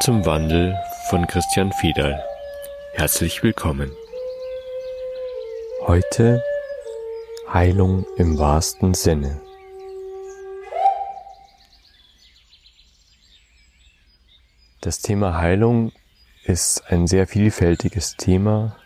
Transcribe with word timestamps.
Zum 0.00 0.26
Wandel 0.26 0.78
von 1.08 1.26
Christian 1.26 1.72
Fiedal. 1.72 2.22
Herzlich 2.94 3.42
willkommen. 3.42 3.90
Heute 5.86 6.42
Heilung 7.52 8.04
im 8.16 8.38
wahrsten 8.38 8.94
Sinne. 8.94 9.40
Das 14.80 15.00
Thema 15.00 15.38
Heilung 15.38 15.92
ist 16.44 16.90
ein 16.90 17.06
sehr 17.06 17.26
vielfältiges 17.26 18.16
Thema, 18.16 18.76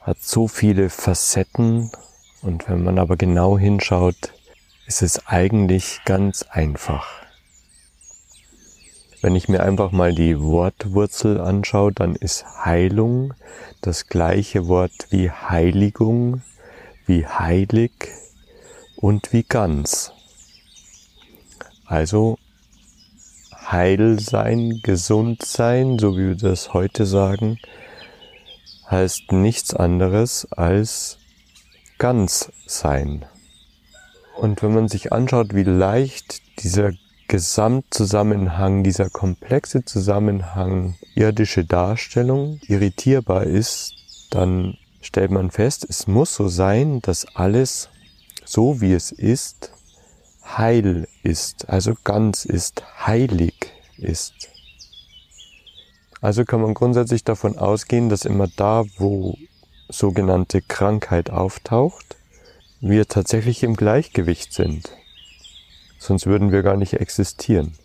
hat 0.00 0.20
so 0.20 0.46
viele 0.46 0.90
Facetten 0.90 1.90
und 2.42 2.68
wenn 2.68 2.84
man 2.84 2.98
aber 2.98 3.16
genau 3.16 3.58
hinschaut, 3.58 4.32
ist 4.86 5.02
es 5.02 5.26
eigentlich 5.26 6.00
ganz 6.04 6.42
einfach. 6.50 7.23
Wenn 9.24 9.36
ich 9.36 9.48
mir 9.48 9.62
einfach 9.62 9.90
mal 9.90 10.14
die 10.14 10.38
Wortwurzel 10.38 11.40
anschaue, 11.40 11.92
dann 11.92 12.14
ist 12.14 12.44
Heilung 12.62 13.32
das 13.80 14.08
gleiche 14.08 14.68
Wort 14.68 15.06
wie 15.08 15.30
Heiligung, 15.30 16.42
wie 17.06 17.26
heilig 17.26 17.90
und 18.96 19.32
wie 19.32 19.42
ganz. 19.42 20.12
Also 21.86 22.36
heil 23.54 24.20
sein, 24.20 24.80
gesund 24.82 25.42
sein, 25.42 25.98
so 25.98 26.18
wie 26.18 26.28
wir 26.28 26.36
das 26.36 26.74
heute 26.74 27.06
sagen, 27.06 27.58
heißt 28.90 29.32
nichts 29.32 29.72
anderes 29.72 30.52
als 30.52 31.16
ganz 31.96 32.52
sein. 32.66 33.24
Und 34.36 34.62
wenn 34.62 34.74
man 34.74 34.88
sich 34.88 35.14
anschaut, 35.14 35.54
wie 35.54 35.62
leicht 35.62 36.42
dieser 36.62 36.92
Gesamtzusammenhang, 37.28 38.84
dieser 38.84 39.10
komplexe 39.10 39.84
Zusammenhang 39.84 40.94
irdische 41.14 41.64
Darstellung 41.64 42.60
irritierbar 42.66 43.44
ist, 43.44 43.94
dann 44.30 44.76
stellt 45.00 45.30
man 45.30 45.50
fest, 45.50 45.86
es 45.88 46.06
muss 46.06 46.34
so 46.34 46.48
sein, 46.48 47.00
dass 47.00 47.26
alles 47.34 47.88
so 48.44 48.80
wie 48.80 48.92
es 48.92 49.10
ist, 49.12 49.72
heil 50.44 51.08
ist, 51.22 51.68
also 51.68 51.94
ganz 52.04 52.44
ist, 52.44 52.82
heilig 53.06 53.54
ist. 53.96 54.50
Also 56.20 56.44
kann 56.44 56.62
man 56.62 56.74
grundsätzlich 56.74 57.24
davon 57.24 57.58
ausgehen, 57.58 58.08
dass 58.08 58.24
immer 58.24 58.48
da, 58.48 58.84
wo 58.96 59.36
sogenannte 59.88 60.62
Krankheit 60.62 61.30
auftaucht, 61.30 62.16
wir 62.80 63.06
tatsächlich 63.08 63.62
im 63.62 63.76
Gleichgewicht 63.76 64.52
sind. 64.52 64.90
Sonst 66.06 66.26
würden 66.26 66.52
wir 66.52 66.62
gar 66.62 66.76
nicht 66.76 66.92
existieren. 66.92 67.78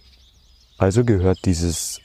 Also 0.77 1.05
gehört 1.05 1.45
dieses 1.45 2.01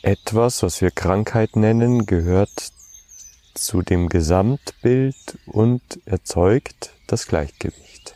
etwas, 0.00 0.62
was 0.62 0.80
wir 0.80 0.90
Krankheit 0.90 1.54
nennen, 1.54 2.06
gehört 2.06 2.72
zu 3.52 3.82
dem 3.82 4.08
Gesamtbild 4.08 5.38
und 5.44 5.82
erzeugt 6.06 6.94
das 7.08 7.26
Gleichgewicht. 7.26 8.14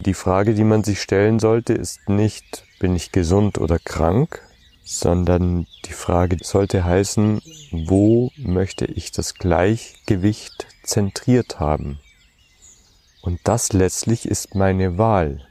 Die 0.00 0.14
Frage, 0.14 0.54
die 0.54 0.64
man 0.64 0.82
sich 0.82 1.00
stellen 1.00 1.38
sollte, 1.38 1.74
ist 1.74 2.08
nicht, 2.08 2.64
bin 2.80 2.96
ich 2.96 3.12
gesund 3.12 3.58
oder 3.58 3.78
krank, 3.78 4.42
sondern 4.82 5.68
die 5.84 5.92
Frage 5.92 6.38
sollte 6.42 6.84
heißen, 6.84 7.40
wo 7.70 8.32
möchte 8.36 8.86
ich 8.86 9.12
das 9.12 9.34
Gleichgewicht 9.34 10.66
zentriert 10.82 11.60
haben? 11.60 12.00
Und 13.28 13.40
das 13.44 13.74
letztlich 13.74 14.26
ist 14.26 14.54
meine 14.54 14.96
Wahl. 14.96 15.46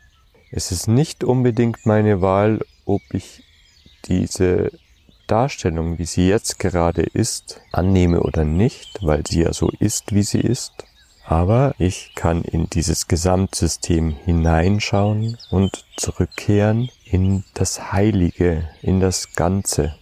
Es 0.50 0.72
ist 0.72 0.88
nicht 0.88 1.24
unbedingt 1.24 1.86
meine 1.86 2.22
Wahl, 2.24 2.62
ob 2.86 3.04
ich 3.14 3.44
diese 4.06 4.72
Darstellung, 5.28 6.00
wie 6.00 6.06
sie 6.06 6.28
jetzt 6.28 6.58
gerade 6.58 7.04
ist, 7.04 7.62
annehme 7.72 8.22
oder 8.22 8.46
nicht, 8.46 8.98
weil 9.04 9.28
sie 9.28 9.44
ja 9.44 9.54
so 9.54 9.70
ist, 9.80 10.16
wie 10.16 10.24
sie 10.24 10.40
ist. 10.40 10.72
Aber 11.24 11.76
ich 11.78 12.14
kann 12.16 12.42
in 12.42 12.68
dieses 12.68 13.08
Gesamtsystem 13.08 14.10
hineinschauen 14.26 15.38
und 15.52 15.86
zurückkehren 15.98 16.90
in 17.06 17.44
das 17.54 17.92
Heilige, 17.92 18.68
in 18.82 19.00
das 19.00 19.36
Ganze. 19.36 19.94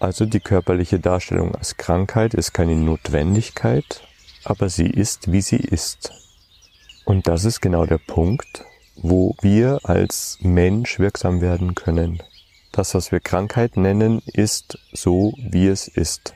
Also 0.00 0.24
die 0.24 0.40
körperliche 0.40 0.98
Darstellung 0.98 1.54
als 1.56 1.76
Krankheit 1.76 2.32
ist 2.32 2.54
keine 2.54 2.74
Notwendigkeit, 2.74 4.00
aber 4.44 4.70
sie 4.70 4.88
ist, 4.88 5.30
wie 5.30 5.42
sie 5.42 5.56
ist. 5.56 6.25
Und 7.06 7.28
das 7.28 7.44
ist 7.44 7.60
genau 7.60 7.86
der 7.86 7.98
Punkt, 7.98 8.64
wo 8.96 9.36
wir 9.40 9.78
als 9.84 10.38
Mensch 10.40 10.98
wirksam 10.98 11.40
werden 11.40 11.76
können. 11.76 12.20
Das, 12.72 12.94
was 12.94 13.12
wir 13.12 13.20
Krankheit 13.20 13.76
nennen, 13.76 14.20
ist 14.26 14.78
so, 14.92 15.32
wie 15.38 15.68
es 15.68 15.86
ist. 15.86 16.34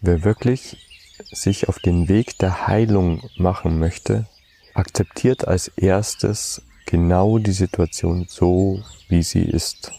Wer 0.00 0.24
wirklich 0.24 0.78
sich 1.30 1.68
auf 1.68 1.78
den 1.80 2.08
Weg 2.08 2.38
der 2.38 2.66
Heilung 2.66 3.22
machen 3.36 3.78
möchte, 3.78 4.26
akzeptiert 4.72 5.46
als 5.46 5.68
erstes 5.68 6.62
genau 6.86 7.36
die 7.38 7.52
Situation 7.52 8.24
so, 8.26 8.82
wie 9.08 9.22
sie 9.22 9.44
ist. 9.44 9.92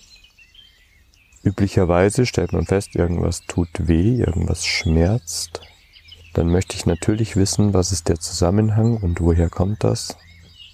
Üblicherweise 1.43 2.25
stellt 2.25 2.53
man 2.53 2.65
fest, 2.65 2.95
irgendwas 2.95 3.41
tut 3.45 3.69
weh, 3.87 4.15
irgendwas 4.15 4.65
schmerzt. 4.65 5.61
Dann 6.35 6.49
möchte 6.51 6.75
ich 6.75 6.85
natürlich 6.85 7.37
wissen, 7.37 7.73
was 7.73 7.93
ist 7.93 8.09
der 8.09 8.19
Zusammenhang 8.19 8.97
und 8.97 9.21
woher 9.21 9.49
kommt 9.49 9.85
das. 9.85 10.17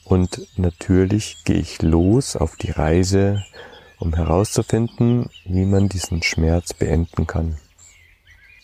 Und 0.03 0.47
natürlich 0.57 1.43
gehe 1.43 1.59
ich 1.59 1.83
los 1.83 2.35
auf 2.35 2.55
die 2.55 2.71
Reise, 2.71 3.43
um 3.99 4.15
herauszufinden, 4.15 5.29
wie 5.45 5.65
man 5.65 5.87
diesen 5.87 6.23
Schmerz 6.23 6.73
beenden 6.73 7.27
kann. 7.27 7.59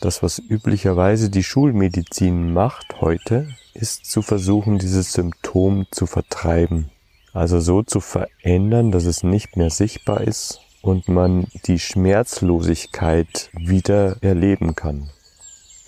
Das, 0.02 0.24
was 0.24 0.40
üblicherweise 0.40 1.30
die 1.30 1.44
Schulmedizin 1.44 2.52
macht 2.52 3.00
heute, 3.00 3.48
ist 3.76 4.06
zu 4.06 4.24
versuchen, 4.24 4.80
dieses 4.80 5.14
Symptom 5.14 5.86
zu 5.92 6.08
vertreiben. 6.08 6.90
Also 7.32 7.60
so 7.60 7.84
zu 7.84 8.00
verändern, 8.00 8.92
dass 8.92 9.06
es 9.06 9.22
nicht 9.22 9.56
mehr 9.56 9.70
sichtbar 9.70 10.22
ist 10.22 10.62
und 10.82 11.10
man 11.10 11.46
die 11.68 11.78
Schmerzlosigkeit 11.78 13.52
wieder 13.54 14.18
erleben 14.22 14.76
kann. 14.76 15.12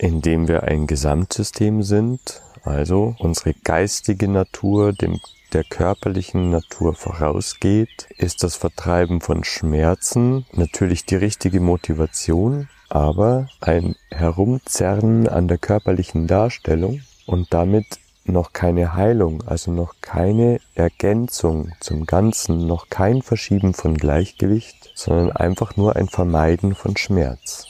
Indem 0.02 0.48
wir 0.48 0.62
ein 0.62 0.86
Gesamtsystem 0.86 1.82
sind, 1.82 2.40
also 2.62 3.14
unsere 3.18 3.52
geistige 3.52 4.28
Natur 4.28 4.94
dem 4.94 5.20
der 5.52 5.62
körperlichen 5.62 6.48
Natur 6.48 6.94
vorausgeht, 6.94 8.08
ist 8.16 8.42
das 8.42 8.56
Vertreiben 8.56 9.20
von 9.20 9.44
Schmerzen 9.44 10.46
natürlich 10.52 11.04
die 11.04 11.16
richtige 11.16 11.60
Motivation, 11.60 12.70
aber 12.88 13.48
ein 13.60 13.94
Herumzerren 14.10 15.28
an 15.28 15.48
der 15.48 15.58
körperlichen 15.58 16.26
Darstellung 16.26 17.02
und 17.26 17.52
damit 17.52 17.98
noch 18.24 18.54
keine 18.54 18.94
Heilung, 18.94 19.42
also 19.46 19.70
noch 19.70 19.96
keine 20.00 20.60
Ergänzung 20.74 21.72
zum 21.80 22.06
Ganzen, 22.06 22.66
noch 22.66 22.88
kein 22.88 23.20
Verschieben 23.20 23.74
von 23.74 23.98
Gleichgewicht, 23.98 24.92
sondern 24.94 25.30
einfach 25.32 25.76
nur 25.76 25.96
ein 25.96 26.08
Vermeiden 26.08 26.74
von 26.74 26.96
Schmerz. 26.96 27.66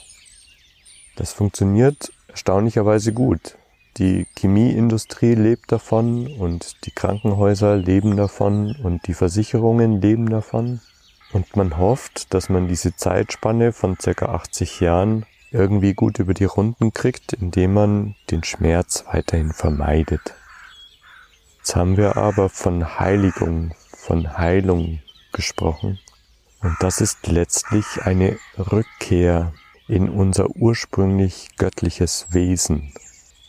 Das 1.17 1.33
funktioniert 1.33 2.11
erstaunlicherweise 2.31 3.13
gut. 3.13 3.57
Die 3.97 4.25
Chemieindustrie 4.37 5.35
lebt 5.35 5.71
davon 5.71 6.27
und 6.27 6.85
die 6.85 6.91
Krankenhäuser 6.91 7.75
leben 7.75 8.15
davon 8.15 8.75
und 8.83 9.05
die 9.07 9.13
Versicherungen 9.13 10.01
leben 10.01 10.29
davon. 10.29 10.79
Und 11.33 11.55
man 11.55 11.77
hofft, 11.77 12.33
dass 12.33 12.49
man 12.49 12.67
diese 12.67 12.95
Zeitspanne 12.95 13.73
von 13.73 13.97
circa 13.99 14.27
80 14.27 14.79
Jahren 14.79 15.25
irgendwie 15.51 15.93
gut 15.93 16.19
über 16.19 16.33
die 16.33 16.45
Runden 16.45 16.93
kriegt, 16.93 17.33
indem 17.33 17.73
man 17.73 18.15
den 18.29 18.43
Schmerz 18.43 19.03
weiterhin 19.11 19.51
vermeidet. 19.51 20.33
Jetzt 21.57 21.75
haben 21.75 21.97
wir 21.97 22.17
aber 22.17 22.49
von 22.49 22.99
Heiligung, 22.99 23.75
von 23.89 24.37
Heilung 24.37 24.99
gesprochen. 25.33 25.99
Und 26.61 26.75
das 26.79 27.01
ist 27.01 27.27
letztlich 27.27 27.85
eine 28.03 28.37
Rückkehr 28.57 29.53
in 29.91 30.09
unser 30.09 30.49
ursprünglich 30.55 31.49
göttliches 31.57 32.27
Wesen. 32.29 32.93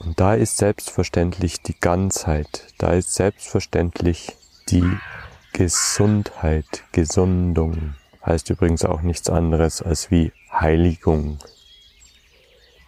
Und 0.01 0.19
da 0.19 0.35
ist 0.35 0.57
selbstverständlich 0.57 1.63
die 1.63 1.79
Ganzheit, 1.79 2.67
da 2.79 2.91
ist 2.93 3.15
selbstverständlich 3.15 4.37
die 4.69 4.85
Gesundheit, 5.53 6.83
Gesundung 6.91 7.95
heißt 8.27 8.51
übrigens 8.51 8.85
auch 8.85 9.03
nichts 9.03 9.31
anderes 9.31 9.83
als 9.83 10.11
wie 10.11 10.33
Heiligung. 10.53 11.39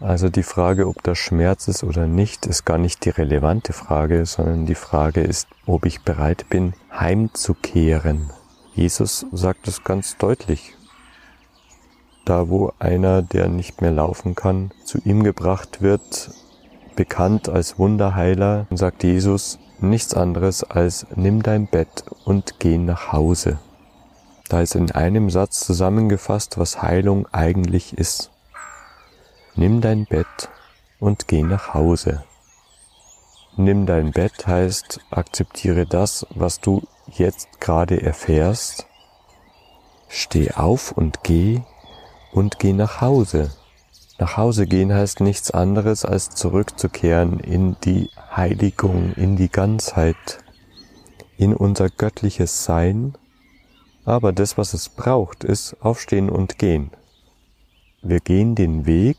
Also 0.01 0.29
die 0.31 0.43
Frage, 0.43 0.89
ob 0.89 1.05
das 1.05 1.19
Schmerz 1.19 1.69
ist 1.69 1.85
oder 1.85 2.09
nicht, 2.09 2.47
ist 2.47 2.65
gar 2.65 2.79
nicht 2.79 3.05
die 3.05 3.11
relevante 3.11 3.73
Frage, 3.73 4.27
sondern 4.27 4.67
die 4.67 4.75
Frage 4.75 5.21
ist, 5.21 5.47
ob 5.67 5.87
ich 5.87 6.03
bereit 6.03 6.47
bin, 6.51 6.75
heimzukehren. 6.91 8.33
Jesus 8.75 9.27
sagt 9.31 9.69
es 9.69 9.85
ganz 9.85 10.17
deutlich. 10.17 10.75
Da 12.25 12.49
wo 12.49 12.73
einer, 12.79 13.21
der 13.21 13.49
nicht 13.49 13.83
mehr 13.83 13.91
laufen 13.91 14.35
kann, 14.35 14.71
zu 14.85 14.99
ihm 15.05 15.23
gebracht 15.23 15.83
wird, 15.83 16.31
bekannt 16.97 17.49
als 17.49 17.79
Wunderheiler, 17.79 18.67
sagt 18.71 19.03
Jesus, 19.03 19.59
nichts 19.81 20.15
anderes 20.15 20.65
als 20.65 21.07
nimm 21.15 21.43
dein 21.43 21.67
Bett 21.67 22.05
und 22.25 22.61
geh 22.61 22.79
nach 22.79 23.13
Hause. 23.13 23.59
Da 24.49 24.63
ist 24.63 24.75
in 24.75 24.91
einem 24.93 25.31
Satz 25.31 25.61
zusammengefasst, 25.61 26.59
was 26.59 26.81
Heilung 26.81 27.27
eigentlich 27.33 27.99
ist. 27.99 28.31
Nimm 29.55 29.81
dein 29.81 30.07
Bett 30.07 30.49
und 31.01 31.29
geh 31.29 31.43
nach 31.43 31.75
Hause. 31.75 32.25
Nimm 33.57 33.87
dein 33.87 34.13
Bett 34.13 34.47
heißt, 34.47 35.01
akzeptiere 35.11 35.87
das, 35.87 36.27
was 36.31 36.61
du 36.61 36.83
jetzt 37.13 37.61
gerade 37.61 38.03
erfährst. 38.03 38.87
Steh 40.09 40.53
auf 40.53 40.93
und 40.93 41.23
geh 41.23 41.63
und 42.35 42.59
geh 42.59 42.73
nach 42.73 43.01
Hause. 43.01 43.53
Nach 44.19 44.37
Hause 44.37 44.67
gehen 44.67 44.93
heißt 44.93 45.21
nichts 45.21 45.53
anderes 45.53 46.05
als 46.05 46.31
zurückzukehren 46.31 47.39
in 47.39 47.77
die 47.85 48.11
Heiligung, 48.35 49.15
in 49.15 49.37
die 49.37 49.49
Ganzheit, 49.49 50.41
in 51.37 51.55
unser 51.55 51.89
göttliches 51.89 52.65
Sein. 52.65 53.15
Aber 54.05 54.33
das, 54.33 54.59
was 54.59 54.75
es 54.75 54.89
braucht, 54.89 55.45
ist 55.45 55.77
aufstehen 55.81 56.29
und 56.29 56.59
gehen. 56.59 56.91
Wir 58.03 58.21
gehen 58.21 58.55
den 58.55 58.85
Weg, 58.85 59.17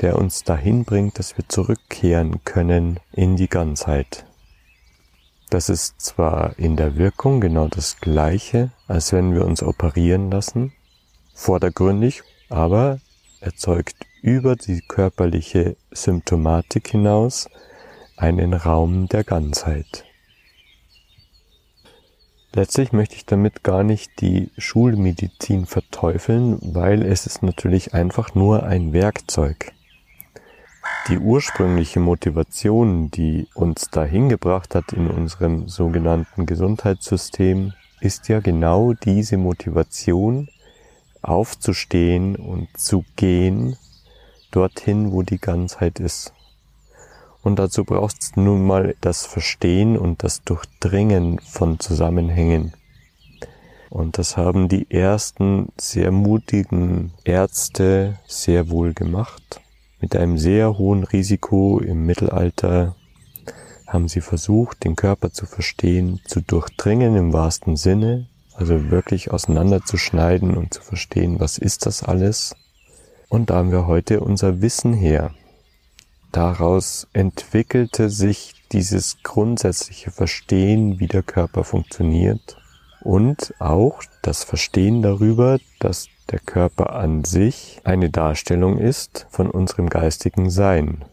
der 0.00 0.18
uns 0.18 0.44
dahin 0.44 0.84
bringt, 0.84 1.18
dass 1.18 1.36
wir 1.36 1.48
zurückkehren 1.48 2.44
können 2.44 3.00
in 3.12 3.36
die 3.36 3.48
Ganzheit. 3.48 4.26
Das 5.48 5.68
ist 5.68 6.00
zwar 6.00 6.58
in 6.58 6.76
der 6.76 6.96
Wirkung 6.96 7.40
genau 7.40 7.68
das 7.68 8.00
gleiche, 8.00 8.70
als 8.86 9.12
wenn 9.12 9.34
wir 9.34 9.44
uns 9.44 9.62
operieren 9.62 10.30
lassen, 10.30 10.72
vordergründig, 11.34 12.22
aber 12.50 12.98
erzeugt 13.40 13.96
über 14.22 14.56
die 14.56 14.80
körperliche 14.80 15.76
Symptomatik 15.90 16.88
hinaus 16.88 17.48
einen 18.16 18.52
Raum 18.52 19.08
der 19.08 19.24
Ganzheit. 19.24 20.04
Letztlich 22.52 22.92
möchte 22.92 23.14
ich 23.14 23.24
damit 23.24 23.62
gar 23.62 23.84
nicht 23.84 24.20
die 24.20 24.50
Schulmedizin 24.58 25.66
verteufeln, 25.66 26.58
weil 26.60 27.02
es 27.02 27.24
ist 27.24 27.44
natürlich 27.44 27.94
einfach 27.94 28.34
nur 28.34 28.64
ein 28.64 28.92
Werkzeug. 28.92 29.72
Die 31.08 31.18
ursprüngliche 31.18 32.00
Motivation, 32.00 33.10
die 33.10 33.46
uns 33.54 33.88
dahin 33.90 34.28
gebracht 34.28 34.74
hat 34.74 34.92
in 34.92 35.08
unserem 35.08 35.68
sogenannten 35.68 36.44
Gesundheitssystem, 36.44 37.72
ist 38.00 38.28
ja 38.28 38.40
genau 38.40 38.94
diese 38.94 39.36
Motivation, 39.36 40.48
aufzustehen 41.22 42.36
und 42.36 42.68
zu 42.76 43.04
gehen 43.16 43.76
dorthin, 44.50 45.12
wo 45.12 45.22
die 45.22 45.38
Ganzheit 45.38 46.00
ist. 46.00 46.32
Und 47.42 47.58
dazu 47.58 47.84
braucht 47.84 48.16
es 48.20 48.36
nun 48.36 48.66
mal 48.66 48.94
das 49.00 49.24
Verstehen 49.24 49.96
und 49.96 50.22
das 50.22 50.42
Durchdringen 50.42 51.38
von 51.40 51.80
Zusammenhängen. 51.80 52.74
Und 53.88 54.18
das 54.18 54.36
haben 54.36 54.68
die 54.68 54.90
ersten 54.90 55.72
sehr 55.76 56.12
mutigen 56.12 57.12
Ärzte 57.24 58.18
sehr 58.26 58.70
wohl 58.70 58.92
gemacht. 58.92 59.60
Mit 60.00 60.14
einem 60.14 60.38
sehr 60.38 60.78
hohen 60.78 61.04
Risiko 61.04 61.80
im 61.80 62.06
Mittelalter 62.06 62.94
haben 63.86 64.06
sie 64.06 64.20
versucht, 64.20 64.84
den 64.84 64.94
Körper 64.94 65.32
zu 65.32 65.46
verstehen, 65.46 66.20
zu 66.24 66.40
durchdringen 66.40 67.16
im 67.16 67.32
wahrsten 67.32 67.76
Sinne, 67.76 68.28
also 68.60 68.90
wirklich 68.90 69.30
auseinanderzuschneiden 69.30 70.54
und 70.54 70.74
zu 70.74 70.82
verstehen, 70.82 71.40
was 71.40 71.56
ist 71.56 71.86
das 71.86 72.02
alles. 72.02 72.54
Und 73.30 73.48
da 73.48 73.56
haben 73.56 73.72
wir 73.72 73.86
heute 73.86 74.20
unser 74.20 74.60
Wissen 74.60 74.92
her. 74.92 75.32
Daraus 76.30 77.08
entwickelte 77.14 78.10
sich 78.10 78.54
dieses 78.70 79.22
grundsätzliche 79.22 80.10
Verstehen, 80.10 81.00
wie 81.00 81.08
der 81.08 81.22
Körper 81.22 81.64
funktioniert 81.64 82.58
und 83.00 83.54
auch 83.58 84.02
das 84.20 84.44
Verstehen 84.44 85.00
darüber, 85.00 85.58
dass 85.78 86.08
der 86.30 86.38
Körper 86.38 86.92
an 86.92 87.24
sich 87.24 87.80
eine 87.84 88.10
Darstellung 88.10 88.78
ist 88.78 89.26
von 89.30 89.50
unserem 89.50 89.88
geistigen 89.88 90.50
Sein. 90.50 91.04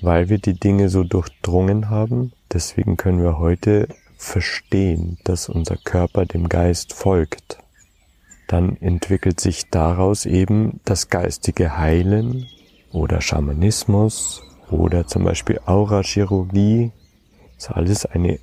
Weil 0.00 0.30
wir 0.30 0.38
die 0.38 0.58
Dinge 0.58 0.88
so 0.88 1.04
durchdrungen 1.04 1.90
haben, 1.90 2.32
deswegen 2.50 2.96
können 2.96 3.22
wir 3.22 3.38
heute 3.38 3.86
verstehen, 4.20 5.18
dass 5.24 5.48
unser 5.48 5.76
Körper 5.76 6.26
dem 6.26 6.48
Geist 6.48 6.92
folgt. 6.92 7.58
Dann 8.48 8.76
entwickelt 8.76 9.40
sich 9.40 9.70
daraus 9.70 10.26
eben 10.26 10.80
das 10.84 11.08
geistige 11.08 11.78
Heilen 11.78 12.46
oder 12.92 13.22
Schamanismus 13.22 14.42
oder 14.70 15.06
zum 15.06 15.24
Beispiel 15.24 15.58
Aurachirurgie. 15.64 16.92
Das 17.56 17.64
ist 17.64 17.70
alles 17.70 18.06
eine 18.06 18.38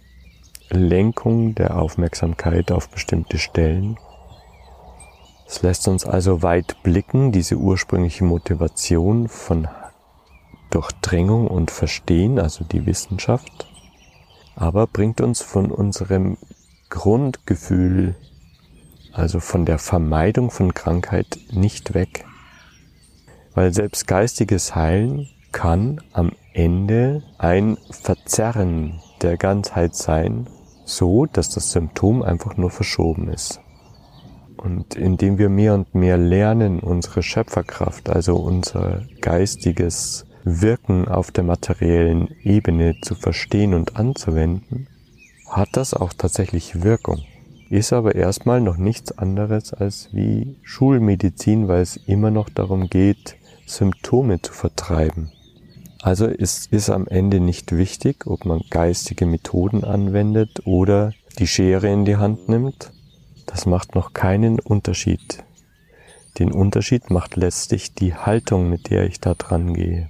Lenkung 0.70 1.54
der 1.54 1.78
Aufmerksamkeit 1.78 2.72
auf 2.72 2.90
bestimmte 2.90 3.38
Stellen. 3.38 3.98
Es 5.48 5.62
lässt 5.62 5.88
uns 5.88 6.06
also 6.06 6.42
weit 6.42 6.82
blicken, 6.82 7.32
diese 7.32 7.56
ursprüngliche 7.56 8.24
Motivation 8.24 9.30
von 9.30 9.68
Durchdringung 10.72 11.48
und 11.48 11.70
Verstehen, 11.70 12.40
also 12.40 12.66
die 12.66 12.86
Wissenschaft, 12.86 13.68
aber 14.57 14.88
bringt 14.88 15.21
uns 15.21 15.42
von 15.42 15.71
unserem 15.71 16.38
Grundgefühl, 16.89 18.15
also 19.13 19.39
von 19.39 19.65
der 19.65 19.77
Vermeidung 19.77 20.50
von 20.50 20.74
Krankheit 20.74 21.38
nicht 21.51 21.94
weg. 21.94 22.25
Weil 23.54 23.71
selbst 23.71 24.07
geistiges 24.07 24.75
Heilen 24.75 25.27
kann 25.51 26.01
am 26.12 26.31
Ende 26.54 27.24
ein 27.38 27.77
Verzerren 27.92 29.00
der 29.21 29.38
Ganzheit 29.38 29.95
sein, 29.95 30.48
so 30.86 31.27
dass 31.27 31.50
das 31.50 31.71
Symptom 31.71 32.24
einfach 32.24 32.57
nur 32.57 32.71
verschoben 32.71 33.30
ist. 33.30 33.62
Und 34.57 34.95
indem 34.95 35.37
wir 35.37 35.49
mehr 35.49 35.76
und 35.76 35.94
mehr 35.94 36.18
lernen, 36.18 36.80
unsere 36.80 37.21
Schöpferkraft, 37.21 38.09
also 38.09 38.37
unser 38.37 39.04
geistiges 39.21 40.27
Wirken 40.49 41.07
auf 41.07 41.31
der 41.31 41.44
materiellen 41.44 42.30
Ebene 42.42 42.95
zu 43.01 43.16
verstehen 43.16 43.73
und 43.73 43.97
anzuwenden, 43.97 44.87
hat 45.49 45.69
das 45.73 45.94
auch 45.94 46.13
tatsächlich 46.13 46.83
Wirkung. 46.83 47.21
Ist 47.69 47.92
aber 47.92 48.16
erstmal 48.16 48.61
noch 48.61 48.77
nichts 48.77 49.18
anderes 49.18 49.73
als 49.73 50.09
wie 50.13 50.56
Schulmedizin, 50.63 51.68
weil 51.68 51.81
es 51.81 51.97
immer 51.97 52.31
noch 52.31 52.47
darum 52.49 52.89
geht, 52.89 53.35
Symptome 53.66 54.42
zu 54.42 54.54
vertreiben. 54.54 55.31
Also 56.01 56.27
ist, 56.27 56.71
ist 56.71 56.89
am 56.89 57.07
Ende 57.07 57.42
nicht 57.42 57.75
wichtig, 57.75 58.25
ob 58.25 58.45
man 58.45 58.61
geistige 58.69 59.25
Methoden 59.25 59.83
anwendet 59.83 60.66
oder 60.66 61.11
die 61.39 61.47
Schere 61.47 61.92
in 61.92 62.06
die 62.06 62.16
Hand 62.16 62.47
nimmt. 62.47 62.92
Das 63.45 63.66
macht 63.66 63.95
noch 63.95 64.13
keinen 64.13 64.59
Unterschied. 64.59 65.44
Den 66.39 66.54
Unterschied 66.54 67.09
macht 67.09 67.35
letztlich 67.35 67.94
die 67.94 68.13
Haltung, 68.16 68.69
mit 68.69 68.89
der 68.89 69.06
ich 69.07 69.19
da 69.19 69.33
dran 69.33 69.73
gehe. 69.73 70.09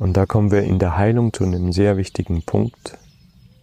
Und 0.00 0.16
da 0.16 0.24
kommen 0.24 0.50
wir 0.50 0.62
in 0.62 0.78
der 0.78 0.96
Heilung 0.96 1.34
zu 1.34 1.44
einem 1.44 1.72
sehr 1.72 1.98
wichtigen 1.98 2.42
Punkt. 2.42 2.96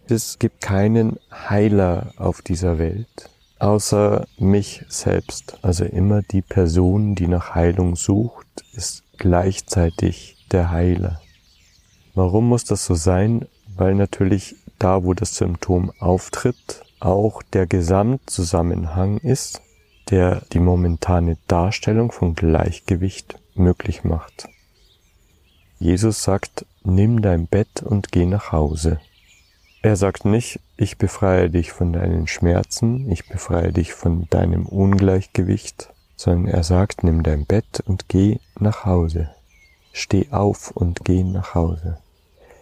Es 0.06 0.38
gibt 0.38 0.60
keinen 0.60 1.18
Heiler 1.32 2.12
auf 2.16 2.42
dieser 2.42 2.78
Welt, 2.78 3.28
außer 3.58 4.24
mich 4.38 4.84
selbst. 4.88 5.58
Also 5.62 5.84
immer 5.84 6.22
die 6.22 6.42
Person, 6.42 7.16
die 7.16 7.26
nach 7.26 7.56
Heilung 7.56 7.96
sucht, 7.96 8.46
ist 8.72 9.02
gleichzeitig 9.18 10.46
der 10.52 10.70
Heiler. 10.70 11.20
Warum 12.14 12.48
muss 12.48 12.64
das 12.64 12.86
so 12.86 12.94
sein? 12.94 13.46
Weil 13.76 13.96
natürlich 13.96 14.54
da, 14.78 15.02
wo 15.02 15.14
das 15.14 15.34
Symptom 15.34 15.90
auftritt, 15.98 16.82
auch 17.00 17.42
der 17.42 17.66
Gesamtzusammenhang 17.66 19.18
ist, 19.18 19.60
der 20.08 20.42
die 20.52 20.60
momentane 20.60 21.36
Darstellung 21.48 22.12
von 22.12 22.36
Gleichgewicht 22.36 23.40
möglich 23.56 24.04
macht. 24.04 24.48
Jesus 25.80 26.24
sagt, 26.24 26.66
nimm 26.82 27.22
dein 27.22 27.46
Bett 27.46 27.82
und 27.84 28.10
geh 28.10 28.26
nach 28.26 28.50
Hause. 28.50 29.00
Er 29.80 29.94
sagt 29.94 30.24
nicht, 30.24 30.58
ich 30.76 30.98
befreie 30.98 31.50
dich 31.50 31.70
von 31.70 31.92
deinen 31.92 32.26
Schmerzen, 32.26 33.10
ich 33.12 33.28
befreie 33.28 33.72
dich 33.72 33.92
von 33.92 34.26
deinem 34.28 34.66
Ungleichgewicht, 34.66 35.90
sondern 36.16 36.52
er 36.52 36.64
sagt, 36.64 37.04
nimm 37.04 37.22
dein 37.22 37.46
Bett 37.46 37.80
und 37.86 38.08
geh 38.08 38.40
nach 38.58 38.84
Hause. 38.84 39.30
Steh 39.92 40.28
auf 40.32 40.72
und 40.72 41.04
geh 41.04 41.22
nach 41.22 41.54
Hause. 41.54 41.98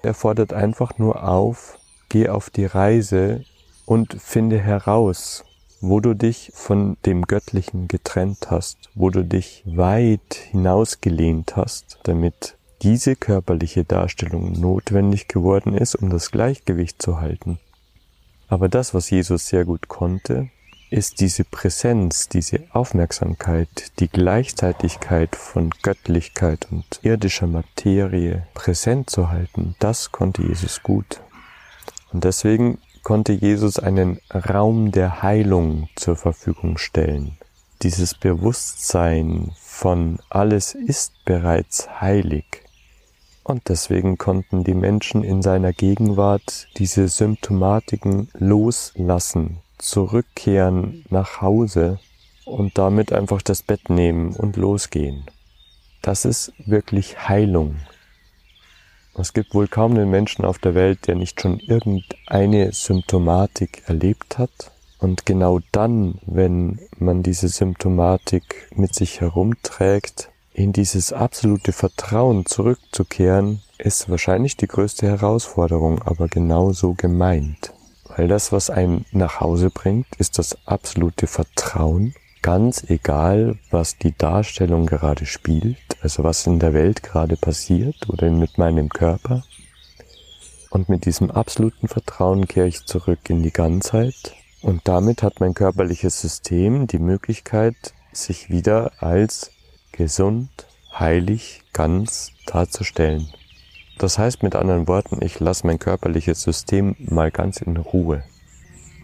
Er 0.03 0.13
fordert 0.13 0.53
einfach 0.53 0.99
nur 0.99 1.27
auf, 1.27 1.79
geh 2.11 2.29
auf 2.29 2.51
die 2.51 2.67
Reise 2.67 3.45
und 3.87 4.21
finde 4.21 4.59
heraus, 4.59 5.45
wo 5.81 6.01
du 6.01 6.13
dich 6.13 6.53
von 6.55 6.99
dem 7.07 7.23
Göttlichen 7.23 7.89
getrennt 7.89 8.51
hast, 8.51 8.91
wo 8.95 9.09
du 9.09 9.25
dich 9.25 9.63
weit 9.65 10.35
hinausgelehnt 10.51 11.57
hast, 11.57 11.99
damit 12.03 12.56
diese 12.83 13.17
körperliche 13.17 13.85
Darstellung 13.85 14.53
notwendig 14.53 15.29
geworden 15.29 15.75
ist, 15.75 15.95
um 15.95 16.11
das 16.11 16.31
Gleichgewicht 16.31 17.01
zu 17.01 17.21
halten. 17.21 17.59
Aber 18.49 18.69
das, 18.69 18.95
was 18.95 19.11
Jesus 19.11 19.49
sehr 19.49 19.65
gut 19.65 19.89
konnte, 19.89 20.51
ist 20.91 21.21
diese 21.21 21.45
Präsenz, 21.45 22.29
diese 22.29 22.61
Aufmerksamkeit, 22.71 23.99
die 23.99 24.09
Gleichzeitigkeit 24.09 25.35
von 25.35 25.71
Göttlichkeit 25.83 26.69
und 26.71 26.85
irdischer 27.03 27.49
Materie 27.49 28.47
präsent 28.55 29.11
zu 29.11 29.31
halten, 29.31 29.75
das 29.81 30.13
konnte 30.13 30.43
Jesus 30.43 30.83
gut. 30.83 31.21
Und 32.13 32.23
deswegen 32.23 32.79
konnte 33.03 33.33
Jesus 33.33 33.79
einen 33.79 34.21
Raum 34.33 34.93
der 34.93 35.23
Heilung 35.23 35.89
zur 35.97 36.17
Verfügung 36.17 36.79
stellen. 36.79 37.37
Dieses 37.83 38.15
Bewusstsein 38.15 39.53
von 39.61 40.19
alles 40.31 40.75
ist 40.75 41.25
bereits 41.25 42.01
heilig. 42.01 42.66
Und 43.47 43.69
deswegen 43.69 44.19
konnten 44.19 44.65
die 44.65 44.75
Menschen 44.75 45.23
in 45.23 45.41
seiner 45.41 45.73
Gegenwart 45.73 46.67
diese 46.79 47.07
Symptomatiken 47.07 48.29
loslassen, 48.37 49.59
zurückkehren 49.79 51.05
nach 51.11 51.43
Hause 51.43 52.01
und 52.45 52.77
damit 52.77 53.13
einfach 53.13 53.43
das 53.43 53.63
Bett 53.63 53.89
nehmen 53.89 54.35
und 54.35 54.57
losgehen. 54.57 55.27
Das 56.03 56.25
ist 56.25 56.55
wirklich 56.59 57.29
Heilung. 57.29 57.77
Es 59.15 59.33
gibt 59.33 59.55
wohl 59.55 59.69
kaum 59.69 59.93
einen 59.93 60.11
Menschen 60.11 60.45
auf 60.45 60.59
der 60.59 60.75
Welt, 60.75 61.07
der 61.07 61.15
nicht 61.15 61.41
schon 61.41 61.61
irgendeine 61.61 62.73
Symptomatik 62.73 63.85
erlebt 63.87 64.39
hat. 64.39 64.73
Und 64.99 65.25
genau 65.25 65.61
dann, 65.71 66.19
wenn 66.27 66.81
man 66.99 67.23
diese 67.23 67.47
Symptomatik 67.47 68.69
mit 68.75 68.93
sich 68.93 69.21
herumträgt, 69.21 70.31
in 70.57 70.73
dieses 70.73 71.13
absolute 71.13 71.73
Vertrauen 71.73 72.47
zurückzukehren, 72.47 73.61
ist 73.77 74.09
wahrscheinlich 74.09 74.57
die 74.57 74.67
größte 74.67 75.07
Herausforderung, 75.07 76.01
aber 76.03 76.29
genauso 76.29 76.95
gemeint. 76.95 77.75
Weil 78.09 78.27
das, 78.27 78.53
was 78.53 78.71
einen 78.71 79.05
nach 79.13 79.41
Hause 79.41 79.69
bringt, 79.69 80.07
ist 80.17 80.39
das 80.39 80.57
absolute 80.67 81.27
Vertrauen, 81.27 82.15
ganz 82.41 82.85
egal, 82.89 83.59
was 83.71 83.99
die 83.99 84.17
Darstellung 84.17 84.87
gerade 84.87 85.27
spielt, 85.27 85.77
also 86.01 86.25
was 86.25 86.47
in 86.47 86.59
der 86.59 86.73
Welt 86.73 87.03
gerade 87.03 87.37
passiert 87.37 88.09
oder 88.09 88.31
mit 88.31 88.57
meinem 88.57 88.89
Körper. 88.89 89.45
Und 90.71 90.89
mit 90.89 91.05
diesem 91.05 91.31
absoluten 91.31 91.87
Vertrauen 91.87 92.49
kehre 92.49 92.69
ich 92.69 92.87
zurück 92.87 93.29
in 93.29 93.43
die 93.43 93.53
Ganzheit 93.53 94.35
und 94.63 94.89
damit 94.89 95.23
hat 95.23 95.39
mein 95.41 95.53
körperliches 95.53 96.19
System 96.19 96.87
die 96.87 96.99
Möglichkeit, 96.99 97.93
sich 98.13 98.49
wieder 98.49 98.93
als 99.01 99.51
gesund, 99.97 100.67
heilig, 100.93 101.63
ganz 101.73 102.33
darzustellen. 102.47 103.29
Das 103.99 104.19
heißt 104.19 104.43
mit 104.43 104.55
anderen 104.55 104.89
Worten, 104.89 105.25
ich 105.25 105.41
lasse 105.41 105.67
mein 105.67 105.79
körperliches 105.79 106.43
System 106.43 106.97
mal 106.99 107.31
ganz 107.31 107.61
in 107.61 107.77
Ruhe. 107.77 108.25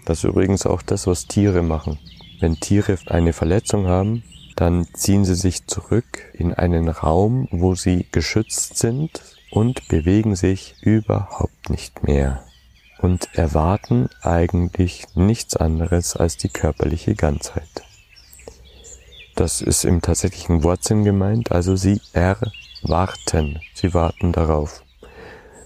Das 0.04 0.18
ist 0.18 0.24
übrigens 0.24 0.66
auch 0.66 0.82
das, 0.82 1.06
was 1.06 1.26
Tiere 1.26 1.62
machen. 1.62 1.98
Wenn 2.40 2.60
Tiere 2.60 2.98
eine 3.06 3.32
Verletzung 3.32 3.86
haben, 3.86 4.24
dann 4.56 4.86
ziehen 4.92 5.24
sie 5.24 5.34
sich 5.34 5.66
zurück 5.66 6.30
in 6.34 6.52
einen 6.52 6.88
Raum, 6.88 7.48
wo 7.50 7.74
sie 7.74 8.06
geschützt 8.12 8.76
sind 8.76 9.22
und 9.50 9.88
bewegen 9.88 10.36
sich 10.36 10.74
überhaupt 10.82 11.70
nicht 11.70 12.04
mehr 12.04 12.44
und 12.98 13.28
erwarten 13.34 14.08
eigentlich 14.22 15.04
nichts 15.14 15.56
anderes 15.56 16.16
als 16.16 16.36
die 16.36 16.48
körperliche 16.48 17.14
Ganzheit. 17.14 17.82
Das 19.34 19.62
ist 19.62 19.84
im 19.84 20.02
tatsächlichen 20.02 20.62
Wortsinn 20.62 21.04
gemeint, 21.04 21.52
also 21.52 21.74
sie 21.74 22.00
erwarten, 22.12 23.60
sie 23.74 23.94
warten 23.94 24.32
darauf, 24.32 24.82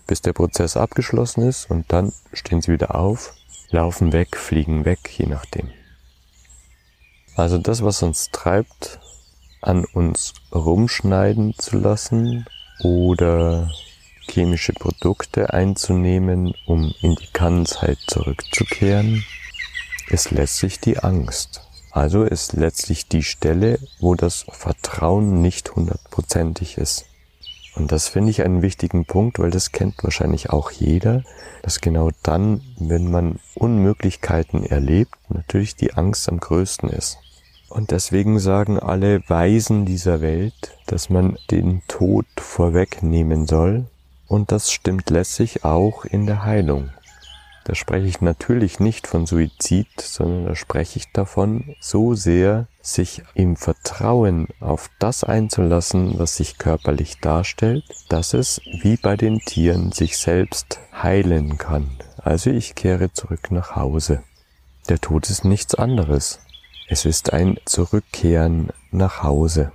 bis 0.06 0.23
der 0.23 0.32
Prozess 0.32 0.76
abgeschlossen 0.76 1.49
ist 1.49 1.68
und 1.68 1.92
dann 1.92 2.12
stehen 2.32 2.62
sie 2.62 2.73
wieder 2.73 2.94
auf, 2.94 3.35
laufen 3.70 4.12
weg, 4.12 4.37
fliegen 4.37 4.85
weg, 4.85 5.11
je 5.18 5.26
nachdem. 5.26 5.70
Also 7.35 7.58
das, 7.58 7.82
was 7.82 8.02
uns 8.02 8.30
treibt, 8.30 9.00
an 9.61 9.85
uns 9.85 10.32
rumschneiden 10.54 11.54
zu 11.58 11.78
lassen 11.78 12.46
oder 12.82 13.70
chemische 14.30 14.73
Produkte 14.73 15.52
einzunehmen, 15.52 16.54
um 16.66 16.94
in 17.00 17.16
die 17.16 17.32
Ganzheit 17.32 17.99
zurückzukehren, 18.06 19.25
ist 20.08 20.30
letztlich 20.30 20.78
die 20.80 20.99
Angst. 20.99 21.65
Also 21.96 22.24
ist 22.24 22.52
letztlich 22.52 23.08
die 23.08 23.22
Stelle, 23.22 23.78
wo 24.00 24.14
das 24.14 24.44
Vertrauen 24.50 25.40
nicht 25.40 25.76
hundertprozentig 25.76 26.76
ist. 26.76 27.06
Und 27.74 27.90
das 27.90 28.08
finde 28.08 28.30
ich 28.30 28.42
einen 28.42 28.60
wichtigen 28.60 29.06
Punkt, 29.06 29.38
weil 29.38 29.50
das 29.50 29.72
kennt 29.72 30.04
wahrscheinlich 30.04 30.50
auch 30.50 30.70
jeder, 30.70 31.24
dass 31.62 31.80
genau 31.80 32.10
dann, 32.22 32.60
wenn 32.78 33.10
man 33.10 33.40
Unmöglichkeiten 33.54 34.62
erlebt, 34.62 35.14
natürlich 35.30 35.74
die 35.74 35.94
Angst 35.94 36.28
am 36.28 36.38
größten 36.38 36.90
ist. 36.90 37.16
Und 37.70 37.92
deswegen 37.92 38.40
sagen 38.40 38.78
alle 38.78 39.26
Weisen 39.30 39.86
dieser 39.86 40.20
Welt, 40.20 40.76
dass 40.84 41.08
man 41.08 41.38
den 41.50 41.80
Tod 41.88 42.26
vorwegnehmen 42.36 43.46
soll, 43.46 43.86
und 44.28 44.52
das 44.52 44.70
stimmt 44.70 45.08
letztlich 45.08 45.64
auch 45.64 46.04
in 46.04 46.26
der 46.26 46.44
Heilung. 46.44 46.90
Da 47.66 47.75
spreche 47.75 48.06
ich 48.06 48.20
natürlich 48.20 48.78
nicht 48.78 49.08
von 49.08 49.26
Suizid, 49.26 49.88
sondern 50.00 50.46
da 50.46 50.54
spreche 50.54 51.00
ich 51.00 51.11
davon, 51.11 51.75
so 51.80 52.14
sehr 52.14 52.68
sich 52.80 53.25
im 53.35 53.56
Vertrauen 53.56 54.46
auf 54.61 54.88
das 55.00 55.25
einzulassen, 55.25 56.16
was 56.16 56.37
sich 56.37 56.58
körperlich 56.58 57.18
darstellt, 57.18 57.82
dass 58.08 58.35
es 58.35 58.61
wie 58.82 58.96
bei 58.96 59.16
den 59.16 59.40
Tieren 59.40 59.90
sich 59.90 60.16
selbst 60.16 60.78
heilen 60.94 61.58
kann. 61.58 61.90
Also 62.18 62.50
ich 62.50 62.76
kehre 62.76 63.12
zurück 63.12 63.50
nach 63.50 63.75
Hause. 63.75 64.23
Der 64.88 65.00
Tod 65.00 65.28
ist 65.28 65.44
nichts 65.44 65.75
anderes. 65.75 66.38
Es 66.87 67.04
ist 67.04 67.32
ein 67.32 67.58
Zurückkehren 67.64 68.70
nach 68.92 69.25
Hause. 69.25 69.73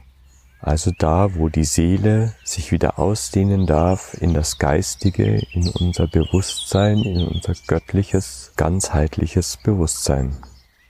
Also 0.61 0.91
da, 0.95 1.35
wo 1.35 1.49
die 1.49 1.63
Seele 1.63 2.33
sich 2.43 2.71
wieder 2.71 2.99
ausdehnen 2.99 3.65
darf 3.65 4.15
in 4.21 4.35
das 4.35 4.59
Geistige, 4.59 5.41
in 5.53 5.67
unser 5.69 6.07
Bewusstsein, 6.07 6.99
in 6.99 7.27
unser 7.27 7.53
göttliches, 7.65 8.53
ganzheitliches 8.57 9.57
Bewusstsein. 9.57 10.37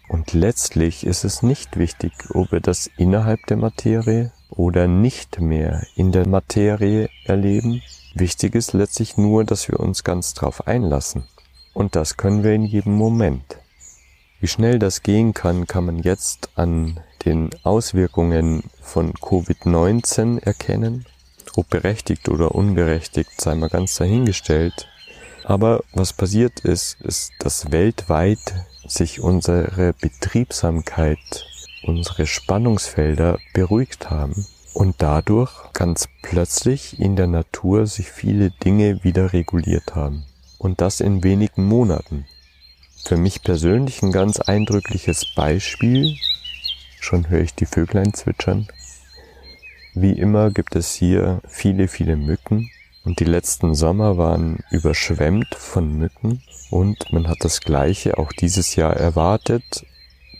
Und 0.10 0.34
letztlich 0.34 1.06
ist 1.06 1.24
es 1.24 1.42
nicht 1.42 1.78
wichtig, 1.78 2.12
ob 2.34 2.52
wir 2.52 2.60
das 2.60 2.90
innerhalb 2.98 3.46
der 3.48 3.56
Materie 3.56 4.34
oder 4.50 4.90
nicht 4.90 5.40
mehr 5.40 5.88
in 5.96 6.12
der 6.12 6.28
Materie 6.28 7.10
erleben. 7.24 7.82
Wichtig 8.14 8.56
ist 8.56 8.74
letztlich 8.74 9.16
nur, 9.16 9.46
dass 9.46 9.70
wir 9.70 9.80
uns 9.80 10.04
ganz 10.04 10.34
drauf 10.34 10.68
einlassen. 10.68 11.24
Und 11.74 11.96
das 11.96 12.18
können 12.18 12.44
wir 12.44 12.52
in 12.52 12.66
jedem 12.66 12.96
Moment. 12.96 13.56
Wie 14.42 14.50
schnell 14.50 14.80
das 14.80 15.02
gehen 15.02 15.34
kann, 15.34 15.66
kann 15.66 15.86
man 15.86 16.00
jetzt 16.00 16.50
an 16.56 17.00
den 17.26 17.50
Auswirkungen 17.64 18.64
von 18.82 19.14
Covid-19 19.14 20.42
erkennen. 20.44 21.06
Ob 21.56 21.70
berechtigt 21.70 22.30
oder 22.30 22.56
unberechtigt, 22.56 23.40
sei 23.40 23.56
mal 23.56 23.70
ganz 23.70 23.96
dahingestellt. 23.96 24.88
Aber 25.44 25.84
was 25.94 26.14
passiert 26.14 26.62
ist, 26.62 27.02
ist, 27.02 27.32
dass 27.40 27.72
weltweit 27.72 28.66
sich 28.88 29.20
unsere 29.20 29.94
Betriebsamkeit, 30.00 31.46
unsere 31.84 32.28
Spannungsfelder 32.28 33.40
beruhigt 33.54 34.10
haben 34.10 34.46
und 34.74 34.96
dadurch 35.00 35.52
ganz 35.74 36.08
plötzlich 36.22 37.00
in 37.00 37.16
der 37.16 37.28
Natur 37.28 37.88
sich 37.88 38.10
viele 38.12 38.52
Dinge 38.52 39.04
wieder 39.04 39.34
reguliert 39.34 39.96
haben. 39.96 40.26
Und 40.58 40.82
das 40.82 41.00
in 41.00 41.24
wenigen 41.24 41.66
Monaten. 41.66 42.26
Für 43.04 43.18
mich 43.18 43.42
persönlich 43.42 44.04
ein 44.04 44.12
ganz 44.12 44.40
eindrückliches 44.40 45.34
Beispiel. 45.36 46.16
Schon 47.02 47.30
höre 47.30 47.42
ich 47.42 47.56
die 47.56 47.66
Vöglein 47.66 48.14
zwitschern. 48.14 48.68
Wie 49.96 50.12
immer 50.12 50.52
gibt 50.52 50.76
es 50.76 50.94
hier 50.94 51.42
viele, 51.48 51.88
viele 51.88 52.16
Mücken. 52.16 52.70
Und 53.04 53.20
die 53.20 53.26
letzten 53.26 53.74
Sommer 53.74 54.20
waren 54.20 54.60
überschwemmt 54.70 55.56
von 55.56 55.98
Mücken. 55.98 56.44
Und 56.70 57.12
man 57.12 57.28
hat 57.28 57.40
das 57.42 57.62
Gleiche 57.62 58.20
auch 58.20 58.32
dieses 58.32 58.76
Jahr 58.76 58.96
erwartet. 58.96 59.84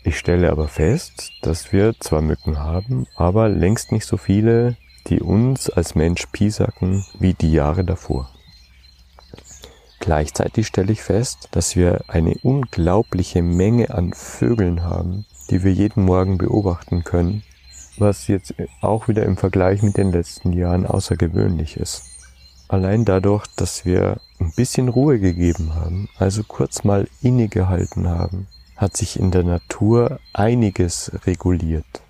Ich 0.04 0.20
stelle 0.20 0.52
aber 0.52 0.68
fest, 0.68 1.32
dass 1.42 1.74
wir 1.74 2.00
zwar 2.00 2.22
Mücken 2.22 2.60
haben, 2.60 3.08
aber 3.16 3.50
längst 3.50 3.92
nicht 3.92 4.06
so 4.06 4.18
viele, 4.18 4.78
die 5.08 5.20
uns 5.20 5.68
als 5.68 5.96
Mensch 5.96 6.28
piesacken 6.28 7.04
wie 7.18 7.34
die 7.34 7.52
Jahre 7.52 7.84
davor. 7.84 8.30
Gleichzeitig 10.00 10.68
stelle 10.68 10.94
ich 10.94 11.02
fest, 11.02 11.50
dass 11.52 11.76
wir 11.76 12.06
eine 12.08 12.36
unglaubliche 12.44 13.42
Menge 13.42 13.90
an 13.90 14.14
Vögeln 14.14 14.84
haben, 14.84 15.26
die 15.52 15.64
wir 15.64 15.72
jeden 15.72 16.06
Morgen 16.06 16.38
beobachten 16.38 17.04
können, 17.04 17.44
was 17.98 18.28
jetzt 18.28 18.56
auch 18.80 19.08
wieder 19.08 19.24
im 19.26 19.38
Vergleich 19.38 19.84
mit 19.84 19.98
den 19.98 20.12
letzten 20.12 20.54
Jahren 20.54 20.88
außergewöhnlich 20.88 21.78
ist. 21.78 22.04
Allein 22.70 23.04
dadurch, 23.04 23.46
dass 23.58 23.86
wir 23.86 24.22
ein 24.40 24.54
bisschen 24.56 24.88
Ruhe 24.88 25.20
gegeben 25.20 25.76
haben, 25.76 26.08
also 26.18 26.44
kurz 26.44 26.86
mal 26.86 27.08
innegehalten 27.22 28.08
haben, 28.08 28.48
hat 28.78 28.96
sich 28.96 29.20
in 29.20 29.30
der 29.30 29.44
Natur 29.44 30.20
einiges 30.34 31.12
reguliert. 31.26 32.02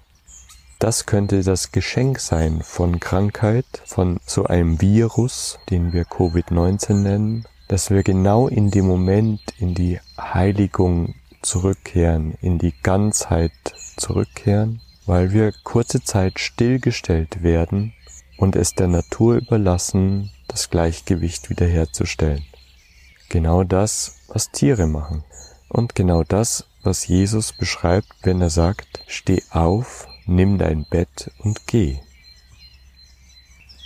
Das 0.78 1.06
könnte 1.08 1.44
das 1.44 1.72
Geschenk 1.72 2.20
sein 2.20 2.62
von 2.64 3.00
Krankheit, 3.00 3.66
von 3.86 4.20
so 4.26 4.46
einem 4.46 4.80
Virus, 4.82 5.60
den 5.70 5.94
wir 5.94 6.06
Covid-19 6.06 6.94
nennen, 6.94 7.46
dass 7.68 7.90
wir 7.90 8.04
genau 8.04 8.48
in 8.48 8.72
dem 8.72 8.86
Moment 8.86 9.42
in 9.58 9.74
die 9.74 10.00
Heiligung 10.20 11.16
zurückkehren, 11.42 12.36
in 12.42 12.58
die 12.58 12.74
Ganzheit 12.84 13.52
zurückkehren, 13.98 14.82
weil 15.06 15.32
wir 15.32 15.52
kurze 15.64 16.04
Zeit 16.04 16.40
stillgestellt 16.40 17.44
werden 17.44 17.94
und 18.38 18.56
es 18.56 18.74
der 18.74 18.88
Natur 18.88 19.36
überlassen, 19.36 20.32
das 20.48 20.70
Gleichgewicht 20.70 21.50
wiederherzustellen. 21.50 22.46
Genau 23.30 23.64
das, 23.64 24.18
was 24.28 24.52
Tiere 24.52 24.88
machen. 24.88 25.24
Und 25.70 25.96
genau 25.96 26.24
das, 26.24 26.66
was 26.84 27.08
Jesus 27.08 27.54
beschreibt, 27.54 28.14
wenn 28.24 28.42
er 28.42 28.50
sagt, 28.50 29.04
steh 29.08 29.42
auf, 29.52 30.08
nimm 30.26 30.58
dein 30.58 30.86
Bett 30.86 31.32
und 31.40 31.66
geh. 31.68 32.00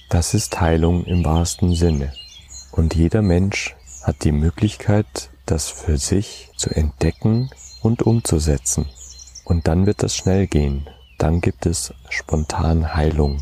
Das 0.09 0.33
ist 0.33 0.59
Heilung 0.61 1.03
im 1.05 1.25
wahrsten 1.25 1.75
Sinne. 1.75 2.13
Und 2.71 2.95
jeder 2.95 3.21
Mensch 3.21 3.75
hat 4.03 4.23
die 4.23 4.31
Möglichkeit, 4.31 5.29
das 5.45 5.69
für 5.69 5.97
sich 5.97 6.49
zu 6.55 6.69
entdecken 6.69 7.49
und 7.81 8.03
umzusetzen. 8.03 8.87
Und 9.43 9.67
dann 9.67 9.85
wird 9.85 10.03
das 10.03 10.15
schnell 10.15 10.47
gehen. 10.47 10.89
Dann 11.17 11.41
gibt 11.41 11.65
es 11.65 11.93
spontan 12.09 12.95
Heilung. 12.95 13.41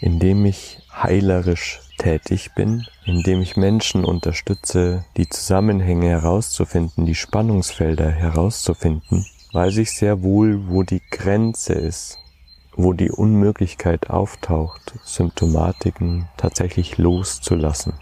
Indem 0.00 0.44
ich 0.44 0.78
heilerisch 0.92 1.80
tätig 1.98 2.50
bin, 2.54 2.86
indem 3.04 3.40
ich 3.40 3.56
Menschen 3.56 4.04
unterstütze, 4.04 5.04
die 5.16 5.28
Zusammenhänge 5.28 6.08
herauszufinden, 6.08 7.06
die 7.06 7.14
Spannungsfelder 7.14 8.10
herauszufinden, 8.10 9.24
weiß 9.52 9.76
ich 9.78 9.92
sehr 9.92 10.22
wohl, 10.22 10.68
wo 10.68 10.82
die 10.82 11.02
Grenze 11.10 11.74
ist, 11.74 12.18
wo 12.76 12.92
die 12.92 13.10
Unmöglichkeit 13.10 14.10
auftaucht, 14.10 14.94
Symptomatiken 15.04 16.28
tatsächlich 16.36 16.98
loszulassen. 16.98 17.94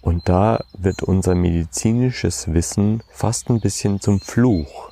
Und 0.00 0.28
da 0.28 0.64
wird 0.72 1.02
unser 1.02 1.34
medizinisches 1.34 2.52
Wissen 2.52 3.02
fast 3.10 3.50
ein 3.50 3.60
bisschen 3.60 4.00
zum 4.00 4.20
Fluch, 4.20 4.90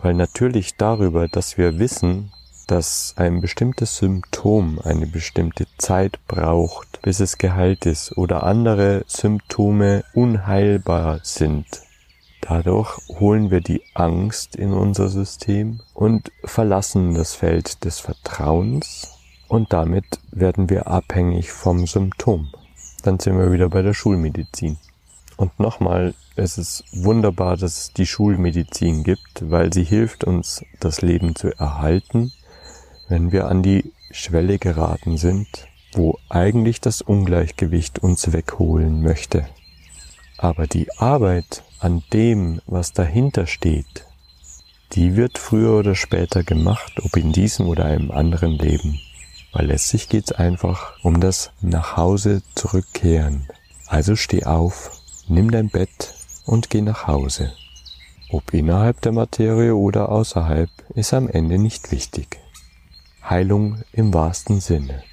weil 0.00 0.14
natürlich 0.14 0.76
darüber, 0.76 1.28
dass 1.28 1.56
wir 1.56 1.78
wissen, 1.78 2.32
dass 2.66 3.14
ein 3.16 3.40
bestimmtes 3.40 3.96
Symptom 3.96 4.78
eine 4.82 5.06
bestimmte 5.06 5.66
Zeit 5.78 6.18
braucht, 6.26 7.02
bis 7.02 7.20
es 7.20 7.38
geheilt 7.38 7.86
ist 7.86 8.16
oder 8.16 8.44
andere 8.44 9.04
Symptome 9.06 10.04
unheilbar 10.14 11.20
sind. 11.22 11.66
Dadurch 12.40 12.96
holen 13.08 13.50
wir 13.50 13.60
die 13.60 13.82
Angst 13.94 14.56
in 14.56 14.72
unser 14.72 15.08
System 15.08 15.80
und 15.94 16.32
verlassen 16.44 17.14
das 17.14 17.34
Feld 17.34 17.84
des 17.84 18.00
Vertrauens 18.00 19.18
und 19.48 19.72
damit 19.72 20.18
werden 20.30 20.70
wir 20.70 20.86
abhängig 20.86 21.52
vom 21.52 21.86
Symptom. 21.86 22.48
Dann 23.02 23.18
sind 23.18 23.38
wir 23.38 23.52
wieder 23.52 23.68
bei 23.68 23.82
der 23.82 23.94
Schulmedizin. 23.94 24.78
Und 25.36 25.58
nochmal, 25.58 26.14
es 26.36 26.58
ist 26.58 26.84
wunderbar, 26.92 27.56
dass 27.56 27.78
es 27.78 27.92
die 27.92 28.06
Schulmedizin 28.06 29.02
gibt, 29.02 29.50
weil 29.50 29.72
sie 29.72 29.84
hilft 29.84 30.24
uns, 30.24 30.64
das 30.80 31.02
Leben 31.02 31.34
zu 31.34 31.48
erhalten 31.58 32.32
wenn 33.12 33.30
wir 33.30 33.46
an 33.46 33.62
die 33.62 33.92
Schwelle 34.10 34.58
geraten 34.58 35.18
sind, 35.18 35.46
wo 35.92 36.18
eigentlich 36.30 36.80
das 36.80 37.02
Ungleichgewicht 37.02 37.98
uns 37.98 38.32
wegholen 38.32 39.02
möchte. 39.02 39.46
Aber 40.38 40.66
die 40.66 40.90
Arbeit 40.96 41.62
an 41.78 42.02
dem, 42.14 42.62
was 42.66 42.94
dahinter 42.94 43.46
steht, 43.46 44.06
die 44.92 45.14
wird 45.14 45.36
früher 45.36 45.78
oder 45.78 45.94
später 45.94 46.42
gemacht, 46.42 47.00
ob 47.02 47.14
in 47.18 47.32
diesem 47.32 47.68
oder 47.68 47.84
einem 47.84 48.10
anderen 48.10 48.52
Leben. 48.52 48.98
Weil 49.52 49.66
letztlich 49.66 50.08
geht 50.08 50.30
es 50.30 50.32
einfach 50.32 50.94
um 51.02 51.20
das 51.20 51.50
nach 51.60 51.96
Hause 51.96 52.42
zurückkehren. 52.54 53.48
Also 53.86 54.16
steh 54.16 54.44
auf, 54.44 54.90
nimm 55.28 55.50
dein 55.50 55.68
Bett 55.68 56.14
und 56.46 56.70
geh 56.70 56.80
nach 56.80 57.06
Hause. 57.06 57.52
Ob 58.30 58.54
innerhalb 58.54 59.02
der 59.02 59.12
Materie 59.12 59.74
oder 59.76 60.08
außerhalb, 60.08 60.70
ist 60.94 61.12
am 61.12 61.28
Ende 61.28 61.58
nicht 61.58 61.92
wichtig. 61.92 62.38
Heilung 63.28 63.82
im 63.92 64.14
wahrsten 64.14 64.60
Sinne. 64.60 65.04